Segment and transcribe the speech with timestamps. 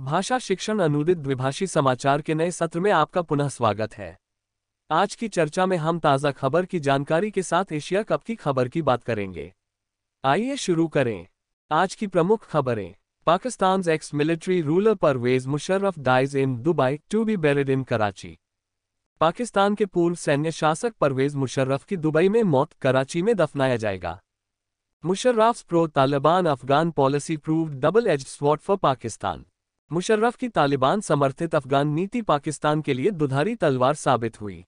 [0.00, 4.16] भाषा शिक्षण अनुदित द्विभाषी समाचार के नए सत्र में आपका पुनः स्वागत है।
[4.90, 8.68] आज की चर्चा में हम ताज़ा खबर की जानकारी के साथ एशिया कप की खबर
[8.68, 9.52] की बात करेंगे।
[10.24, 11.26] आइए शुरू करें।
[11.70, 12.94] आज की प्रमुख खबरें।
[13.26, 18.36] Pakistan ex military ruler Pervez Musharraf dies in Dubai to be buried in Karachi
[19.20, 24.18] Pakistan के पूर्व सैन्य शासक परवेज मुशर्रफ की दुबई में मौत कराची में दफनाया जाएगा।
[25.04, 29.44] Musharraf's pro Taliban Afghan policy prove double edge sword for Pakistan
[29.92, 34.64] Musharraf की तालिबान समर्थित अफगान नीति पाकिस्तान के लिए दुधारी तलवार साबित हुई।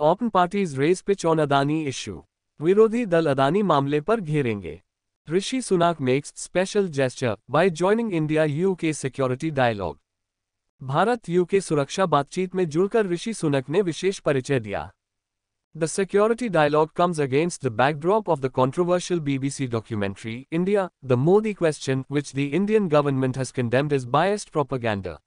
[0.00, 2.24] Open parties raise pitch on Adani issue
[2.60, 4.80] विरोधी दल अदानी मामले पर घेरेंगे।
[5.28, 9.98] Rishi Sunak makes special gesture by joining India UK security dialogue
[10.80, 14.90] Bharat UK सुरक्षा बातचीत में जुड़कर ऋषि सुनक ने विशेष परिचय दिया।
[15.75, 21.53] The security dialogue comes against the backdrop of the controversial BBC documentary, India, The Modi
[21.53, 25.19] Question, which the Indian government has condemned as biased propaganda.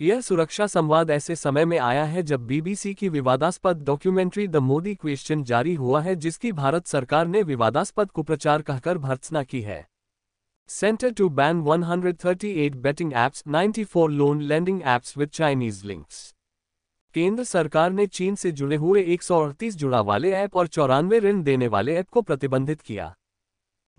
[0.00, 4.94] यह सुरक्षा संवाद ऐसे समय में आया है जब बीबीसी की विवादास्पद डॉक्यूमेंट्री द मोदी
[4.94, 9.84] क्वेश्चन जारी हुआ है जिसकी भारत सरकार ने विवादास्पद कुप्रचार कहकर भर्त्सना की है
[10.68, 16.22] centre to ban 138 betting apps 94 loan lending apps with Chinese links
[17.15, 21.19] केंद्र सरकार ने चीन से जुड़े हुए एक सौ अड़तीस जुड़ा वाले ऐप और चौरानवे
[21.19, 23.15] ऋण देने वाले ऐप को प्रतिबंधित किया।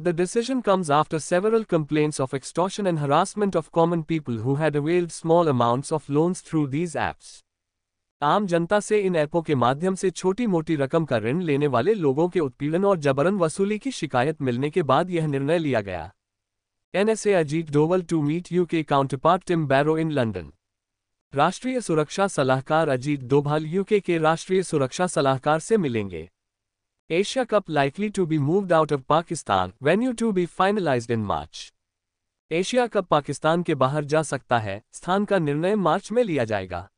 [0.03, 4.77] The decision comes after several complaints of extortion and harassment of common people who had
[4.77, 7.45] availed small amounts of loans through these apps.
[8.23, 11.95] आम जनता से इन ऐपों के माध्यम से छोटी मोटी रकम का ऋण लेने वाले
[11.95, 16.12] लोगों के उत्पीड़न और जबरन वसूली की शिकायत मिलने के बाद यह निर्णय लिया गया।
[16.95, 20.53] NSA Ajit Doval to meet U UK counterpart Tim Barrow in London
[21.34, 26.28] राष्ट्रीय सुरक्षा सलाहकार अजीत डोभाल यूके के राष्ट्रीय सुरक्षा सलाहकार से मिलेंगे।
[27.10, 31.72] Asia Cup likely to be moved out of Pakistan venue to be finalised in March
[32.50, 36.88] Asia Cup Pakistan के बाहर जा सकता है, स्थान का निर्णय मार्च में लिया जाएगा।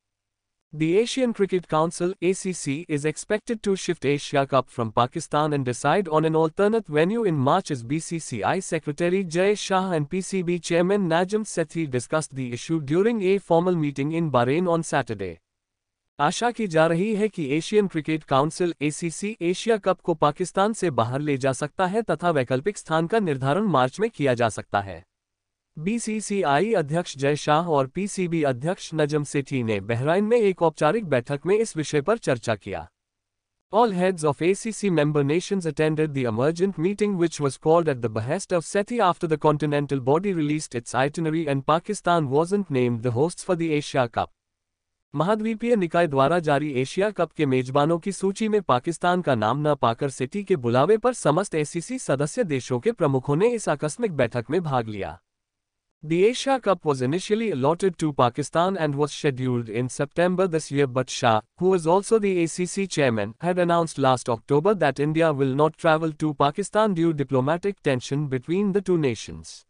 [0.75, 6.09] The Asian Cricket Council ACC is expected to shift Asia Cup from Pakistan and decide
[6.09, 11.47] on an alternate venue in March as BCCI Secretary Jay Shah and PCB Chairman Najam
[11.47, 15.39] Sethi discussed the issue during a formal meeting in Bahrain on Saturday.
[16.19, 20.91] आशा की जा रही है कि Asian Cricket Council ACC Asia Cup को पाकिस्तान से
[20.91, 24.81] बाहर ले जा सकता है तथा वैकल्पिक स्थान का निर्धारण मार्च में किया जा सकता
[24.81, 25.05] है
[25.79, 31.47] बीसीसीआई अध्यक्ष जय शाह और पीसीबी अध्यक्ष नजम सेठी ने बहराइन में एक औपचारिक बैठक
[31.47, 32.89] में इस विषय पर चर्चा किया
[33.73, 38.09] All heads of ACC member nations attended the emergent meeting which was called at the
[38.09, 43.13] behest of SETI after the continental body released its itinerary and Pakistan wasn't named the
[43.13, 44.33] hosts for the Asia Cup.
[45.15, 49.75] महाद्वीपीय निकाय द्वारा जारी Asia cup के मेजबानों की सूची में पाकिस्तान का नाम न
[49.83, 54.51] पाकर सेटी के बुलावे पर समस्त एसीसी सदस्य देशों के प्रमुखों ने इस आकस्मिक बैठक
[54.51, 55.19] में भाग लिया
[56.05, 60.87] The Asia Cup was initially allotted to Pakistan and was scheduled in September this year
[60.87, 65.53] but Shah, who is also the ACC chairman, had announced last October that India will
[65.57, 69.65] not travel to Pakistan due diplomatic tension between the two nations.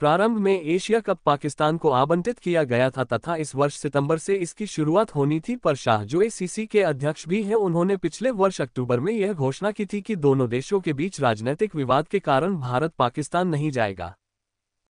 [0.00, 4.34] प्रारंभ में Asia Cup Pakistan को आवंटित किया गया था तथा इस वर्ष सितंबर से
[4.36, 8.60] इसकी शुरुआत होनी थी पर शाह जो एसीसी के अध्यक्ष भी हैं उन्होंने पिछले वर्ष
[8.60, 12.56] अक्टूबर में यह घोषणा की थी कि दोनों देशों के बीच राजनीतिक विवाद के कारण
[12.60, 14.14] भारत पाकिस्तान नहीं जाएगा